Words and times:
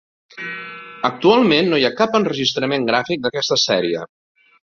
Actualment 1.09 1.69
no 1.73 1.81
hi 1.81 1.85
ha 1.89 1.93
cap 2.01 2.17
enregistrament 2.21 2.89
gràfic 2.93 3.23
d'aquesta 3.27 3.61
sèrie. 3.67 4.05